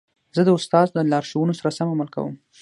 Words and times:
زه 0.35 0.41
د 0.45 0.49
استاد 0.57 0.87
د 0.93 0.97
لارښوونو 1.11 1.53
سره 1.59 1.75
سم 1.77 1.87
عمل 1.93 2.07
کوم. 2.15 2.35